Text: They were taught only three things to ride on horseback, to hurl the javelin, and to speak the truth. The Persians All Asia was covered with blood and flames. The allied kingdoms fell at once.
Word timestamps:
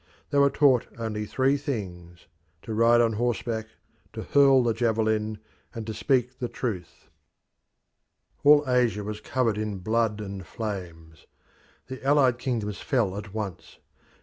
They 0.31 0.39
were 0.39 0.49
taught 0.49 0.87
only 0.97 1.27
three 1.27 1.57
things 1.57 2.25
to 2.63 2.73
ride 2.73 3.01
on 3.01 3.13
horseback, 3.13 3.67
to 4.13 4.23
hurl 4.23 4.63
the 4.63 4.73
javelin, 4.73 5.37
and 5.75 5.85
to 5.85 5.93
speak 5.93 6.39
the 6.39 6.47
truth. 6.49 7.07
The 8.43 8.49
Persians 8.61 8.65
All 8.65 8.65
Asia 8.67 9.03
was 9.03 9.21
covered 9.21 9.57
with 9.59 9.83
blood 9.83 10.19
and 10.19 10.43
flames. 10.43 11.27
The 11.85 12.03
allied 12.03 12.39
kingdoms 12.39 12.79
fell 12.79 13.15
at 13.15 13.35
once. 13.35 13.77